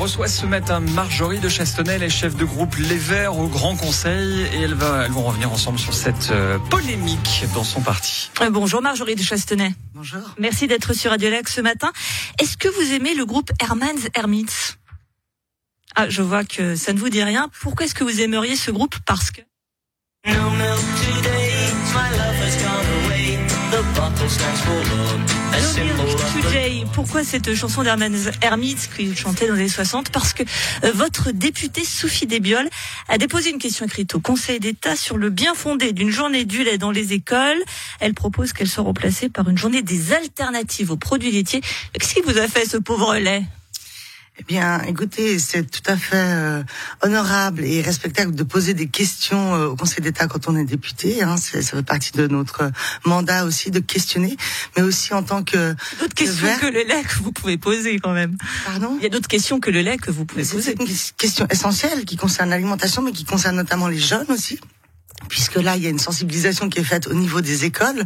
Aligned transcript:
reçoit 0.00 0.28
ce 0.28 0.46
matin 0.46 0.80
Marjorie 0.80 1.40
de 1.40 1.50
Chastenel, 1.50 2.02
est 2.02 2.08
chef 2.08 2.34
de 2.34 2.46
groupe 2.46 2.74
Les 2.76 2.96
Verts 2.96 3.38
au 3.38 3.48
Grand 3.48 3.76
Conseil, 3.76 4.48
et 4.54 4.62
elles, 4.62 4.72
va, 4.72 5.04
elles 5.04 5.10
vont 5.10 5.24
revenir 5.24 5.52
ensemble 5.52 5.78
sur 5.78 5.92
cette 5.92 6.30
euh, 6.30 6.58
polémique 6.70 7.44
dans 7.52 7.64
son 7.64 7.82
parti. 7.82 8.30
Euh, 8.40 8.48
bonjour 8.48 8.80
Marjorie 8.80 9.14
de 9.14 9.22
Chastenay. 9.22 9.74
Bonjour. 9.92 10.22
Merci 10.38 10.66
d'être 10.66 10.94
sur 10.94 11.10
Radio 11.10 11.28
Lac 11.28 11.50
ce 11.50 11.60
matin. 11.60 11.92
Est-ce 12.40 12.56
que 12.56 12.68
vous 12.68 12.94
aimez 12.94 13.14
le 13.14 13.26
groupe 13.26 13.50
Herman's 13.60 14.08
Hermits? 14.14 14.78
Ah, 15.94 16.08
je 16.08 16.22
vois 16.22 16.44
que 16.44 16.76
ça 16.76 16.94
ne 16.94 16.98
vous 16.98 17.10
dit 17.10 17.22
rien. 17.22 17.50
Pourquoi 17.60 17.84
est-ce 17.84 17.94
que 17.94 18.04
vous 18.04 18.22
aimeriez 18.22 18.56
ce 18.56 18.70
groupe? 18.70 18.96
Parce 19.04 19.30
que... 19.30 19.42
No 20.26 20.48
milk 20.50 20.80
today, 20.96 21.74
my 21.92 22.16
love 22.16 22.29
Today. 26.32 26.84
Pourquoi 26.92 27.22
cette 27.22 27.54
chanson 27.54 27.84
d'Herman's 27.84 28.28
Hermits 28.42 28.88
qu'il 28.96 29.16
chantait 29.16 29.46
dans 29.46 29.54
les 29.54 29.60
années 29.60 29.68
60 29.68 30.10
Parce 30.10 30.32
que 30.32 30.42
euh, 30.84 30.90
votre 30.92 31.30
député 31.30 31.84
Sophie 31.84 32.26
Desbiol 32.26 32.68
a 33.08 33.18
déposé 33.18 33.50
une 33.50 33.58
question 33.58 33.86
écrite 33.86 34.14
au 34.16 34.20
Conseil 34.20 34.58
d'État 34.58 34.96
sur 34.96 35.16
le 35.16 35.30
bien 35.30 35.54
fondé 35.54 35.92
d'une 35.92 36.10
journée 36.10 36.44
du 36.44 36.64
lait 36.64 36.78
dans 36.78 36.90
les 36.90 37.12
écoles. 37.12 37.62
Elle 38.00 38.14
propose 38.14 38.52
qu'elle 38.52 38.68
soit 38.68 38.82
remplacée 38.82 39.28
par 39.28 39.48
une 39.48 39.58
journée 39.58 39.82
des 39.82 40.12
alternatives 40.12 40.90
aux 40.90 40.96
produits 40.96 41.30
laitiers. 41.30 41.60
Qu'est-ce 41.92 42.14
qui 42.14 42.22
vous 42.22 42.38
a 42.38 42.48
fait 42.48 42.68
ce 42.68 42.76
pauvre 42.76 43.16
lait? 43.16 43.44
Eh 44.40 44.44
bien, 44.44 44.80
écoutez, 44.84 45.38
c'est 45.38 45.70
tout 45.70 45.82
à 45.84 45.96
fait 45.98 46.16
euh, 46.16 46.62
honorable 47.02 47.62
et 47.62 47.82
respectable 47.82 48.34
de 48.34 48.42
poser 48.42 48.72
des 48.72 48.88
questions 48.88 49.54
euh, 49.54 49.66
au 49.66 49.76
Conseil 49.76 50.00
d'État 50.02 50.26
quand 50.28 50.48
on 50.48 50.56
est 50.56 50.64
député. 50.64 51.22
Hein, 51.22 51.36
C'est- 51.36 51.60
ça 51.60 51.76
fait 51.76 51.82
partie 51.82 52.12
de 52.12 52.26
notre 52.26 52.70
mandat 53.04 53.44
aussi 53.44 53.70
de 53.70 53.80
questionner, 53.80 54.36
mais 54.76 54.82
aussi 54.82 55.12
en 55.12 55.22
tant 55.22 55.42
que 55.44 55.74
D'autres 56.00 56.14
questions 56.14 56.46
vert. 56.46 56.58
que 56.58 56.66
le 56.66 56.84
lait 56.84 57.02
que 57.02 57.16
vous 57.22 57.32
pouvez 57.32 57.58
poser 57.58 57.98
quand 57.98 58.12
même. 58.14 58.36
pardon? 58.64 58.96
Il 58.98 59.02
y 59.02 59.06
a 59.06 59.10
d'autres 59.10 59.28
questions 59.28 59.60
que 59.60 59.70
le 59.70 59.82
lait 59.82 59.98
que 59.98 60.10
vous 60.10 60.24
pouvez 60.24 60.40
Mais 60.42 60.48
C'est 60.48 60.56
poser. 60.56 60.76
une 60.80 60.96
question 61.18 61.46
essentielle 61.50 62.06
qui 62.06 62.16
concerne 62.16 62.48
l'alimentation, 62.48 63.02
mais 63.02 63.12
qui 63.12 63.24
concerne 63.26 63.56
notamment 63.56 63.88
les 63.88 63.98
jeunes 63.98 64.26
aussi. 64.30 64.58
Puisque 65.30 65.54
là, 65.54 65.76
il 65.76 65.82
y 65.82 65.86
a 65.86 65.90
une 65.90 65.98
sensibilisation 65.98 66.68
qui 66.68 66.80
est 66.80 66.84
faite 66.84 67.06
au 67.06 67.14
niveau 67.14 67.40
des 67.40 67.64
écoles, 67.64 68.04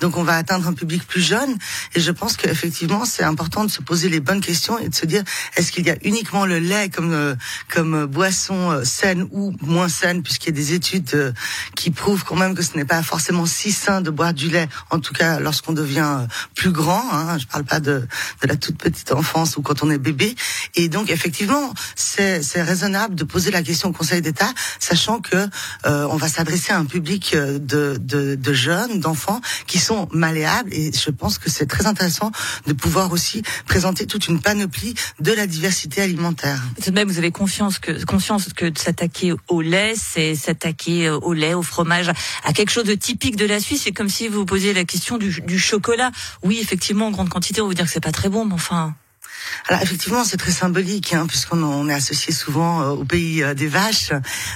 donc 0.00 0.16
on 0.16 0.22
va 0.22 0.36
atteindre 0.36 0.68
un 0.68 0.74
public 0.74 1.06
plus 1.06 1.22
jeune. 1.22 1.56
Et 1.94 2.00
je 2.00 2.12
pense 2.12 2.36
qu'effectivement, 2.36 3.04
c'est 3.04 3.24
important 3.24 3.64
de 3.64 3.70
se 3.70 3.82
poser 3.82 4.08
les 4.08 4.20
bonnes 4.20 4.40
questions 4.40 4.78
et 4.78 4.88
de 4.88 4.94
se 4.94 5.06
dire 5.06 5.24
est-ce 5.56 5.72
qu'il 5.72 5.86
y 5.86 5.90
a 5.90 5.96
uniquement 6.04 6.46
le 6.46 6.58
lait 6.58 6.88
comme 6.90 7.12
euh, 7.12 7.34
comme 7.74 7.94
euh, 7.94 8.06
boisson 8.06 8.70
euh, 8.70 8.84
saine 8.84 9.26
ou 9.32 9.54
moins 9.60 9.88
saine, 9.88 10.22
puisqu'il 10.22 10.50
y 10.50 10.52
a 10.52 10.56
des 10.56 10.74
études 10.74 11.34
qui 11.74 11.90
prouvent 11.90 12.24
quand 12.24 12.36
même 12.36 12.54
que 12.54 12.62
ce 12.62 12.76
n'est 12.76 12.84
pas 12.84 13.02
forcément 13.02 13.46
si 13.46 13.72
sain 13.72 14.02
de 14.02 14.10
boire 14.10 14.34
du 14.34 14.50
lait, 14.50 14.68
en 14.90 15.00
tout 15.00 15.14
cas 15.14 15.40
lorsqu'on 15.40 15.72
devient 15.72 16.26
plus 16.54 16.70
grand. 16.70 17.02
Hein, 17.12 17.38
je 17.38 17.46
parle 17.46 17.64
pas 17.64 17.80
de 17.80 18.06
de 18.42 18.46
la 18.46 18.56
toute 18.56 18.76
petite 18.76 19.12
enfance 19.12 19.56
ou 19.56 19.62
quand 19.62 19.82
on 19.82 19.90
est 19.90 19.98
bébé. 19.98 20.36
Et 20.74 20.88
donc 20.88 21.10
effectivement, 21.10 21.72
c'est 21.94 22.40
raisonnable 22.62 23.14
de 23.14 23.24
poser 23.24 23.50
la 23.50 23.62
question 23.62 23.88
au 23.88 23.92
Conseil 23.92 24.20
d'État, 24.20 24.52
sachant 24.78 25.20
que 25.20 25.36
euh, 25.36 26.06
on 26.10 26.16
va 26.16 26.28
s'adresser 26.28 26.65
à 26.70 26.78
un 26.78 26.84
public 26.84 27.34
euh, 27.34 27.58
de, 27.58 28.52
jeunes, 28.52 29.00
d'enfants 29.00 29.40
qui 29.66 29.78
sont 29.78 30.08
malléables. 30.12 30.72
Et 30.72 30.92
je 30.92 31.10
pense 31.10 31.38
que 31.38 31.50
c'est 31.50 31.66
très 31.66 31.86
intéressant 31.86 32.30
de 32.66 32.72
pouvoir 32.72 33.12
aussi 33.12 33.42
présenter 33.66 34.06
toute 34.06 34.28
une 34.28 34.40
panoplie 34.40 34.94
de 35.20 35.32
la 35.32 35.46
diversité 35.46 36.02
alimentaire. 36.02 36.60
De 36.84 36.90
même, 36.90 37.08
vous 37.08 37.18
avez 37.18 37.30
confiance 37.30 37.78
que, 37.78 38.04
conscience 38.04 38.52
que 38.52 38.66
de 38.66 38.78
s'attaquer 38.78 39.34
au 39.48 39.60
lait, 39.60 39.94
c'est 39.96 40.34
s'attaquer 40.34 41.10
au 41.10 41.32
lait, 41.32 41.54
au 41.54 41.62
fromage, 41.62 42.10
à 42.44 42.52
quelque 42.52 42.70
chose 42.70 42.84
de 42.84 42.94
typique 42.94 43.36
de 43.36 43.46
la 43.46 43.60
Suisse. 43.60 43.82
C'est 43.84 43.92
comme 43.92 44.08
si 44.08 44.28
vous 44.28 44.44
posiez 44.44 44.72
la 44.72 44.84
question 44.84 45.18
du, 45.18 45.40
du 45.42 45.58
chocolat. 45.58 46.10
Oui, 46.42 46.58
effectivement, 46.60 47.08
en 47.08 47.10
grande 47.10 47.28
quantité, 47.28 47.60
on 47.60 47.64
va 47.64 47.68
vous 47.68 47.74
dire 47.74 47.86
que 47.86 47.90
c'est 47.90 48.00
pas 48.00 48.12
très 48.12 48.28
bon, 48.28 48.44
mais 48.44 48.54
enfin. 48.54 48.94
Alors 49.68 49.82
effectivement, 49.82 50.24
c'est 50.24 50.36
très 50.36 50.52
symbolique, 50.52 51.12
hein, 51.12 51.26
puisqu'on 51.26 51.62
on 51.62 51.88
est 51.88 51.94
associé 51.94 52.32
souvent 52.32 52.82
euh, 52.82 52.90
au 52.90 53.04
pays 53.04 53.42
euh, 53.42 53.54
des 53.54 53.66
vaches, 53.66 54.12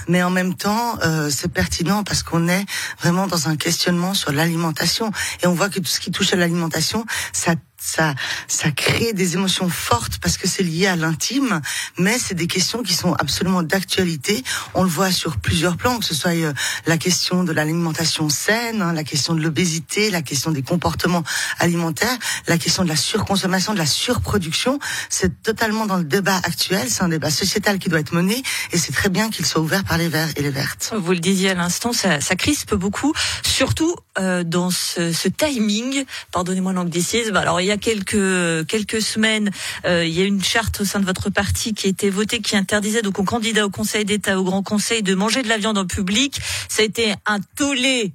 mais 0.08 0.22
en 0.22 0.30
même 0.30 0.54
temps, 0.54 0.98
euh, 1.02 1.30
c'est 1.30 1.52
pertinent 1.52 2.04
parce 2.04 2.22
qu'on 2.22 2.48
est 2.48 2.64
vraiment 3.00 3.26
dans 3.26 3.48
un 3.48 3.56
questionnement 3.56 4.14
sur 4.14 4.32
l'alimentation, 4.32 5.10
et 5.42 5.46
on 5.46 5.54
voit 5.54 5.68
que 5.68 5.80
tout 5.80 5.90
ce 5.90 6.00
qui 6.00 6.10
touche 6.10 6.32
à 6.32 6.36
l'alimentation, 6.36 7.04
ça 7.32 7.54
ça, 7.80 8.14
ça 8.46 8.70
crée 8.70 9.12
des 9.12 9.34
émotions 9.34 9.68
fortes 9.68 10.18
parce 10.20 10.36
que 10.36 10.46
c'est 10.46 10.62
lié 10.62 10.86
à 10.86 10.96
l'intime, 10.96 11.60
mais 11.98 12.18
c'est 12.18 12.34
des 12.34 12.46
questions 12.46 12.82
qui 12.82 12.94
sont 12.94 13.14
absolument 13.14 13.62
d'actualité. 13.62 14.44
On 14.74 14.82
le 14.82 14.88
voit 14.88 15.10
sur 15.10 15.38
plusieurs 15.38 15.76
plans, 15.76 15.98
que 15.98 16.04
ce 16.04 16.14
soit 16.14 16.32
euh, 16.32 16.52
la 16.86 16.98
question 16.98 17.42
de 17.42 17.52
l'alimentation 17.52 18.28
saine, 18.28 18.82
hein, 18.82 18.92
la 18.92 19.02
question 19.02 19.34
de 19.34 19.40
l'obésité, 19.40 20.10
la 20.10 20.22
question 20.22 20.50
des 20.50 20.62
comportements 20.62 21.24
alimentaires, 21.58 22.16
la 22.46 22.58
question 22.58 22.84
de 22.84 22.88
la 22.88 22.96
surconsommation, 22.96 23.72
de 23.72 23.78
la 23.78 23.86
surproduction. 23.86 24.78
C'est 25.08 25.42
totalement 25.42 25.86
dans 25.86 25.96
le 25.96 26.04
débat 26.04 26.36
actuel. 26.36 26.88
C'est 26.90 27.02
un 27.02 27.08
débat 27.08 27.30
sociétal 27.30 27.78
qui 27.78 27.88
doit 27.88 28.00
être 28.00 28.12
mené 28.12 28.42
et 28.72 28.78
c'est 28.78 28.92
très 28.92 29.08
bien 29.08 29.30
qu'il 29.30 29.46
soit 29.46 29.62
ouvert 29.62 29.84
par 29.84 29.96
les 29.96 30.08
verts 30.08 30.28
et 30.36 30.42
les 30.42 30.50
vertes. 30.50 30.92
Vous 30.96 31.12
le 31.12 31.18
disiez 31.18 31.50
à 31.50 31.54
l'instant, 31.54 31.92
ça, 31.92 32.20
ça 32.20 32.36
crispe 32.36 32.74
beaucoup, 32.74 33.14
surtout 33.42 33.96
euh, 34.18 34.44
dans 34.44 34.70
ce, 34.70 35.12
ce 35.12 35.28
timing. 35.28 36.04
Pardonnez-moi 36.32 36.72
l'anglicisme. 36.72 37.36
Alors 37.36 37.60
y 37.70 37.72
a 37.72 37.78
quelques 37.78 38.66
quelques 38.66 39.02
semaines, 39.02 39.50
euh, 39.84 40.04
il 40.04 40.12
y 40.12 40.22
a 40.22 40.24
une 40.24 40.42
charte 40.42 40.80
au 40.80 40.84
sein 40.84 41.00
de 41.00 41.06
votre 41.06 41.30
parti 41.30 41.74
qui 41.74 41.86
a 41.86 41.90
été 41.90 42.10
votée 42.10 42.40
qui 42.40 42.56
interdisait 42.56 43.02
donc 43.02 43.18
aux 43.18 43.24
candidats 43.24 43.66
au 43.66 43.70
Conseil 43.70 44.04
d'État, 44.04 44.38
au 44.38 44.44
Grand 44.44 44.62
Conseil, 44.62 45.02
de 45.02 45.14
manger 45.14 45.42
de 45.42 45.48
la 45.48 45.58
viande 45.58 45.78
en 45.78 45.86
public. 45.86 46.40
Ça 46.68 46.82
a 46.82 46.84
été 46.84 47.14
un 47.26 47.40
tollé 47.56 48.12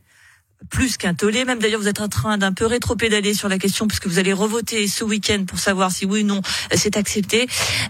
plus 0.69 0.97
qu'un 0.97 1.13
tollé. 1.13 1.45
Même 1.45 1.59
d'ailleurs, 1.59 1.79
vous 1.79 1.87
êtes 1.87 2.01
en 2.01 2.07
train 2.07 2.37
d'un 2.37 2.51
peu 2.53 2.65
rétro-pédaler 2.65 3.33
sur 3.33 3.49
la 3.49 3.57
question 3.57 3.87
puisque 3.87 4.07
vous 4.07 4.19
allez 4.19 4.33
revoter 4.33 4.87
ce 4.87 5.03
week-end 5.03 5.45
pour 5.45 5.59
savoir 5.59 5.91
si 5.91 6.05
oui 6.05 6.23
ou 6.23 6.25
non 6.25 6.41
euh, 6.73 6.75
c'est 6.77 6.97
accepté. 6.97 7.47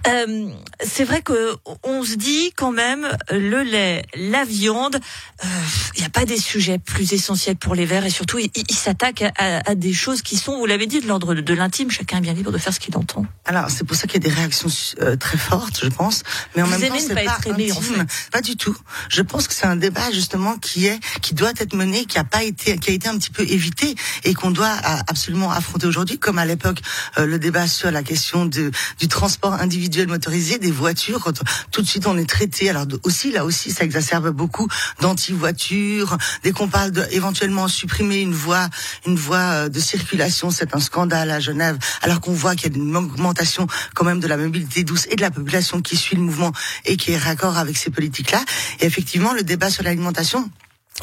Euh, 0.07 0.49
c'est 0.83 1.03
vrai 1.05 1.21
que 1.21 1.55
on 1.83 2.03
se 2.03 2.15
dit 2.15 2.51
quand 2.55 2.71
même 2.71 3.07
le 3.31 3.63
lait, 3.63 4.03
la 4.15 4.43
viande, 4.45 4.95
euh, 5.43 5.47
il 5.95 6.01
n'y 6.01 6.05
a 6.05 6.09
pas 6.09 6.25
des 6.25 6.37
sujets 6.37 6.77
plus 6.79 7.13
essentiels 7.13 7.55
pour 7.55 7.75
les 7.75 7.85
Verts 7.85 8.05
et 8.05 8.09
surtout 8.09 8.39
ils 8.39 8.75
s'attaquent 8.75 9.21
à, 9.23 9.31
à- 9.37 9.69
à 9.71 9.75
des 9.75 9.93
choses 9.93 10.21
qui 10.21 10.35
sont, 10.37 10.57
vous 10.57 10.65
l'avez 10.65 10.85
dit, 10.87 10.99
de 10.99 11.07
l'ordre 11.07 11.33
de, 11.33 11.53
l'intime. 11.53 11.89
Chacun 11.91 12.17
est 12.17 12.21
bien 12.21 12.33
libre 12.33 12.51
de 12.51 12.57
faire 12.57 12.73
ce 12.73 12.79
qu'il 12.79 12.95
entend. 12.97 13.25
Alors 13.45 13.69
c'est 13.69 13.83
pour 13.85 13.95
ça 13.95 14.07
qu'il 14.07 14.21
y 14.21 14.25
a 14.25 14.29
des 14.29 14.35
réactions 14.35 14.67
euh, 15.01 15.15
très 15.15 15.37
fortes, 15.37 15.79
je 15.83 15.89
pense, 15.89 16.23
mais 16.55 16.61
en 16.61 16.65
Vous 16.65 16.77
même 16.79 16.89
temps 16.89 16.95
c'est 16.99 17.13
pas 17.15 17.23
pas, 17.23 17.37
être 17.39 17.47
aimé, 17.47 17.71
en 17.71 17.77
intime. 17.77 18.05
Pas 18.31 18.41
du 18.41 18.57
tout. 18.57 18.75
Je 19.09 19.21
pense 19.21 19.47
que 19.47 19.53
c'est 19.53 19.65
un 19.65 19.75
débat 19.77 20.11
justement 20.11 20.57
qui 20.57 20.87
est, 20.87 20.99
qui 21.21 21.33
doit 21.35 21.53
être 21.57 21.73
mené, 21.73 22.05
qui 22.05 22.17
a 22.17 22.23
pas 22.23 22.43
été, 22.43 22.54
qui 22.55 22.89
a 22.89 22.93
été 22.93 23.07
un 23.07 23.17
petit 23.17 23.29
peu 23.29 23.43
évité 23.43 23.95
et 24.23 24.33
qu'on 24.33 24.51
doit 24.51 24.75
absolument 25.07 25.51
affronter 25.51 25.87
aujourd'hui, 25.87 26.17
comme 26.17 26.39
à 26.39 26.45
l'époque 26.45 26.79
euh, 27.17 27.25
le 27.25 27.39
débat 27.39 27.67
sur 27.67 27.91
la 27.91 28.03
question 28.03 28.45
de, 28.45 28.71
du 28.99 29.07
transport 29.07 29.53
individuel 29.53 30.07
motorisé 30.07 30.57
des 30.57 30.71
voitures. 30.71 31.19
Quand 31.23 31.43
tout 31.71 31.81
de 31.81 31.87
suite 31.87 32.07
on 32.07 32.17
est 32.17 32.29
traité, 32.29 32.69
alors 32.69 32.85
aussi 33.03 33.31
là 33.31 33.45
aussi 33.45 33.71
ça 33.71 33.83
exacerbe 33.83 34.29
beaucoup 34.29 34.67
d'anti-voitures. 35.01 36.17
Dès 36.43 36.51
qu'on 36.51 36.67
parle 36.67 36.91
de 36.91 37.05
éventuellement 37.11 37.67
supprimer 37.67 38.21
une 38.21 38.33
voie, 38.33 38.69
une 39.05 39.15
voie 39.15 39.37
euh, 39.37 39.69
de 39.69 39.79
circulation, 39.79 40.51
c'est 40.51 40.75
un 40.75 40.79
scandale 40.79 41.31
à 41.31 41.39
Genève. 41.39 41.77
Alors 42.01 42.21
qu'on 42.21 42.33
voit 42.33 42.55
qu'il 42.55 42.71
y 42.71 42.75
a 42.75 42.77
une 42.77 42.95
augmentation 42.95 43.67
quand 43.93 44.05
même 44.05 44.19
de 44.19 44.27
la 44.27 44.37
mobilité 44.37 44.83
douce 44.83 45.07
et 45.09 45.15
de 45.15 45.21
la 45.21 45.31
population 45.31 45.81
qui 45.81 45.97
suit 45.97 46.15
le 46.15 46.21
mouvement 46.21 46.51
et 46.85 46.97
qui 46.97 47.11
est 47.11 47.17
raccord 47.17 47.57
avec 47.57 47.77
ces 47.77 47.89
politiques-là. 47.89 48.43
Et 48.79 48.85
effectivement, 48.85 49.33
le 49.33 49.43
débat 49.43 49.69
sur 49.69 49.83
l'alimentation 49.83 50.49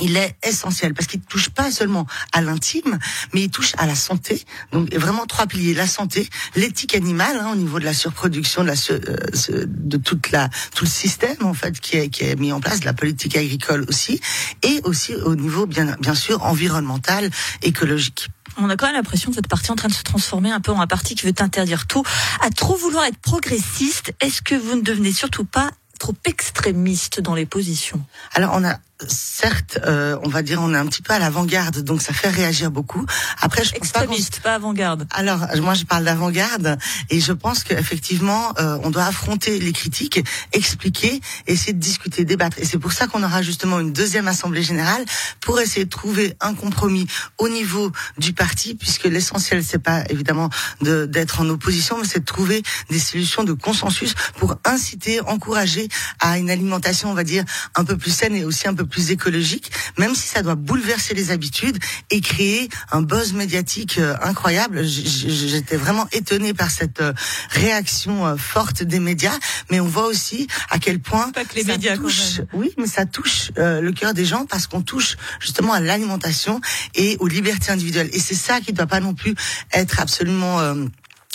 il 0.01 0.17
est 0.17 0.37
essentiel 0.43 0.95
parce 0.95 1.07
qu'il 1.07 1.21
touche 1.21 1.51
pas 1.51 1.71
seulement 1.71 2.07
à 2.33 2.41
l'intime, 2.41 2.99
mais 3.33 3.43
il 3.43 3.51
touche 3.51 3.73
à 3.79 3.87
la 3.87 3.95
santé. 3.95 4.43
Donc 4.73 4.93
vraiment 4.95 5.27
trois 5.27 5.47
piliers 5.47 5.75
la 5.75 5.87
santé, 5.87 6.29
l'éthique 6.57 6.95
animale 6.95 7.37
hein, 7.39 7.51
au 7.53 7.57
niveau 7.57 7.79
de 7.79 7.85
la 7.85 7.95
surproduction, 7.95 8.63
de, 8.63 8.69
la 8.69 8.77
sur- 8.77 8.95
euh, 8.95 9.67
de 9.67 9.97
toute 9.99 10.31
la 10.31 10.49
tout 10.75 10.85
le 10.85 10.91
système 10.91 11.37
en 11.43 11.55
fait 11.55 11.79
qui 11.79 11.97
est 11.99 12.09
qui 12.09 12.25
est 12.25 12.37
mis 12.37 12.53
en 12.53 12.61
place, 12.61 12.81
de 12.81 12.87
la 12.87 12.95
politique 12.95 13.37
agricole 13.37 13.85
aussi, 13.89 14.21
et 14.63 14.81
aussi 14.85 15.15
au 15.15 15.35
niveau 15.35 15.67
bien 15.67 15.97
bien 16.01 16.15
sûr 16.15 16.43
environnemental, 16.43 17.31
écologique. 17.63 18.29
On 18.57 18.69
a 18.69 18.77
quand 18.77 18.87
même 18.87 18.97
l'impression 18.97 19.31
que 19.31 19.37
votre 19.37 19.49
parti 19.49 19.69
est 19.69 19.73
en 19.73 19.77
train 19.77 19.89
de 19.89 19.95
se 19.95 20.03
transformer 20.03 20.51
un 20.51 20.61
peu 20.61 20.73
en 20.73 20.81
un 20.81 20.87
parti 20.87 21.15
qui 21.15 21.25
veut 21.27 21.33
interdire 21.38 21.87
tout. 21.87 22.03
À 22.43 22.50
trop 22.50 22.77
vouloir 22.77 23.05
être 23.05 23.19
progressiste, 23.19 24.12
est-ce 24.21 24.43
que 24.43 24.55
vous 24.55 24.75
ne 24.77 24.83
devenez 24.83 25.12
surtout 25.12 25.45
pas 25.45 25.71
trop 25.99 26.15
extrémiste 26.25 27.21
dans 27.21 27.35
les 27.35 27.47
positions? 27.47 28.05
Alors 28.35 28.53
on 28.55 28.65
a 28.65 28.79
certes, 29.08 29.78
euh, 29.84 30.16
on 30.22 30.28
va 30.28 30.43
dire, 30.43 30.60
on 30.62 30.72
est 30.75 30.78
un 30.78 30.87
petit 30.87 31.02
peu 31.02 31.12
à 31.12 31.19
l'avant-garde, 31.19 31.81
donc 31.81 32.02
ça 32.02 32.12
fait 32.12 32.28
réagir 32.28 32.70
beaucoup. 32.70 33.04
Après, 33.40 33.64
je 33.64 33.70
pense 33.72 33.90
pas 33.90 34.00
Extrémiste, 34.02 34.40
pas 34.40 34.54
avant-garde. 34.54 35.06
Alors, 35.10 35.46
moi, 35.60 35.75
je 35.75 35.84
parle 35.84 36.04
d'avant-garde 36.04 36.78
et 37.10 37.20
je 37.20 37.32
pense 37.32 37.64
qu'effectivement, 37.64 38.52
euh, 38.58 38.78
on 38.84 38.90
doit 38.90 39.04
affronter 39.04 39.58
les 39.58 39.72
critiques, 39.72 40.20
expliquer, 40.52 41.20
essayer 41.46 41.72
de 41.72 41.78
discuter, 41.78 42.25
débattre. 42.25 42.58
Et 42.58 42.64
c'est 42.64 42.78
pour 42.78 42.93
ça 42.93 43.06
qu'on 43.06 43.22
aura 43.22 43.43
justement 43.43 43.81
une 43.81 43.93
deuxième 43.93 44.28
assemblée 44.28 44.62
générale 44.62 45.04
pour 45.40 45.58
essayer 45.60 45.84
de 45.84 45.90
trouver 45.90 46.37
un 46.40 46.54
compromis 46.54 47.06
au 47.38 47.49
niveau 47.49 47.90
du 48.19 48.32
parti, 48.32 48.75
puisque 48.75 49.04
l'essentiel, 49.04 49.64
c'est 49.64 49.78
pas 49.78 50.04
évidemment 50.10 50.50
de- 50.81 51.06
d'être 51.06 51.40
en 51.40 51.49
opposition, 51.49 51.96
mais 51.99 52.06
c'est 52.06 52.20
de 52.20 52.25
trouver 52.25 52.62
des 52.90 52.99
solutions 52.99 53.44
de 53.44 53.52
consensus 53.54 54.14
pour 54.37 54.56
inciter, 54.64 55.20
encourager 55.22 55.88
à 56.20 56.38
une 56.38 56.50
alimentation, 56.50 57.10
on 57.10 57.14
va 57.14 57.25
dire, 57.25 57.44
un 57.75 57.84
peu 57.84 57.96
plus 57.96 58.10
saine 58.10 58.34
et 58.37 58.44
aussi 58.44 58.69
un 58.69 58.75
peu 58.75 58.84
plus 58.87 58.92
plus 58.93 59.11
écologique, 59.11 59.73
même 59.99 60.15
si 60.15 60.29
ça 60.29 60.43
doit 60.43 60.55
bouleverser 60.55 61.15
les 61.15 61.31
habitudes 61.33 61.79
et 62.11 62.21
créer 62.21 62.69
un 62.93 63.03
buzz 63.03 63.33
médiatique 63.33 63.99
euh, 63.99 64.15
incroyable. 64.23 64.85
J'étais 64.85 65.77
vraiment 65.77 66.06
étonnée 66.12 66.55
par 66.55 66.71
cette 66.71 67.00
euh, 67.00 67.12
réaction 67.50 68.27
euh, 68.27 68.37
forte 68.37 68.83
des 68.83 69.00
médias, 69.00 69.37
mais 69.71 69.81
on 69.81 69.89
voit 69.89 70.06
aussi 70.06 70.47
à 70.71 70.79
quel 70.79 71.00
point 71.00 71.33
Pas 71.33 71.44
que 71.44 71.56
les 71.56 71.65
ça 71.65 71.73
médias, 71.73 71.97
touche, 71.97 72.43
oui, 72.53 72.71
mais 72.79 72.87
ça 72.87 73.06
touche 73.06 73.50
le 73.56 73.91
cœur 73.93 74.12
des 74.12 74.27
gens 74.27 74.44
parce 74.47 74.67
qu'on 74.67 74.83
touche 74.83 75.17
justement 75.41 75.73
à 75.73 75.81
l'alimentation 75.81 76.61
et 76.95 77.17
aux 77.19 77.29
libertés 77.29 77.73
individuelles. 77.73 78.11
Et 78.12 78.21
c'est 78.21 78.35
ça 78.35 78.61
qui 78.61 78.73
ne 78.73 78.77
doit 78.77 78.87
pas 78.87 79.00
non 79.00 79.15
plus 79.15 79.35
être 79.73 80.00
absolument 80.00 80.61
euh, 80.61 80.75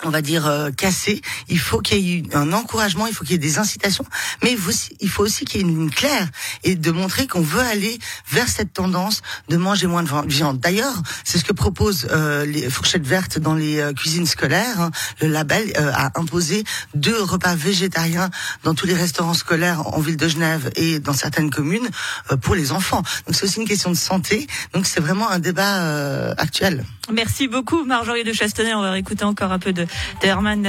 on 0.04 0.10
va 0.10 0.22
dire 0.22 0.46
euh, 0.46 0.70
cassé. 0.70 1.22
Il 1.50 1.60
faut 1.60 1.80
qu'il 1.80 2.00
y 2.00 2.18
ait 2.18 2.36
un 2.36 2.54
encouragement, 2.54 3.08
il 3.08 3.14
faut 3.14 3.24
qu'il 3.24 3.34
y 3.34 3.36
ait 3.36 3.40
des 3.40 3.58
incitations, 3.58 4.06
mais 4.44 4.52
il 4.52 5.10
faut 5.10 5.24
aussi, 5.24 5.46
qu'il 5.46 5.62
y 5.62 5.64
ait 5.64 5.68
une 5.68 5.76
ligne 5.76 5.90
claire 5.90 6.28
et 6.64 6.76
de 6.76 6.92
montrer 6.92 7.26
qu'on 7.26 7.42
veut 7.42 7.62
aller 7.62 7.98
vers 8.30 8.48
cette 8.48 8.74
tendance 8.74 9.22
de 9.50 9.58
manger 9.58 9.88
moins 9.88 10.04
de 10.04 10.28
viande. 10.28 10.60
D'ailleurs, 10.60 10.94
c'est 11.24 11.40
ce 11.40 11.44
que 11.44 11.54
proposent 11.54 12.08
euh, 12.12 12.46
les 12.46 12.70
fourchettes 12.70 13.08
vertes 13.08 13.40
dans 13.40 13.56
les 13.56 13.80
euh, 13.80 13.94
cuisines 13.94 14.28
scolaires. 14.28 14.82
hein. 14.82 14.92
Le 15.22 15.30
label 15.30 15.74
euh, 15.78 15.92
a 15.94 16.12
imposé 16.20 16.64
deux 16.94 17.22
repas 17.22 17.56
végétariens 17.56 18.30
dans 18.64 18.76
tous 18.76 18.86
les 18.86 18.94
restaurants 18.94 19.34
scolaires 19.34 19.88
en 19.88 20.00
ville 20.00 20.18
de 20.18 20.28
Genève 20.28 20.70
et 20.76 21.00
dans 21.00 21.14
certaines 21.14 21.50
communes 21.50 21.90
euh, 22.32 22.38
pour 22.38 22.54
les 22.54 22.72
enfants. 22.72 23.02
Donc 23.26 23.36
c'est 23.36 23.46
aussi 23.46 23.60
une 23.60 23.68
question 23.68 23.90
de 23.90 23.98
santé. 23.98 24.46
Donc 24.74 24.86
c'est 24.86 25.00
vraiment 25.02 25.30
un 25.30 25.40
débat 25.40 26.32
actuel. 26.38 26.86
Merci 27.12 27.48
beaucoup 27.48 27.84
Marjorie 27.86 28.24
de 28.24 28.34
Chastenay. 28.34 28.74
On 28.74 28.82
va 28.82 28.92
réécouter 28.92 29.24
encore 29.24 29.52
un 29.52 29.60
peu 29.60 29.74
de, 29.74 29.86
Herman 30.22 30.68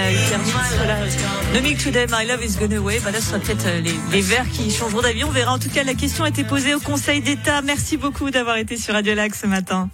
Milk 1.62 1.82
Today, 1.82 2.06
My 2.10 2.26
Love 2.26 2.44
is 2.44 2.56
Gone 2.58 2.74
Away. 2.74 3.00
Bah 3.00 3.10
là, 3.10 3.20
ce 3.20 3.28
sera 3.28 3.38
peut-être 3.38 3.66
euh, 3.66 3.80
les, 3.80 3.94
les 4.12 4.20
verts 4.20 4.48
qui 4.48 4.70
changeront 4.70 5.02
d'avis. 5.02 5.24
On 5.24 5.30
verra. 5.30 5.52
En 5.52 5.58
tout 5.58 5.70
cas, 5.70 5.82
la 5.82 5.94
question 5.94 6.24
a 6.24 6.28
été 6.28 6.44
posée 6.44 6.74
au 6.74 6.80
Conseil 6.80 7.20
d'État. 7.20 7.62
Merci 7.62 7.96
beaucoup 7.96 8.30
d'avoir 8.30 8.56
été 8.56 8.76
sur 8.76 8.94
Radio 8.94 9.14
Lac 9.14 9.34
ce 9.34 9.46
matin. 9.46 9.90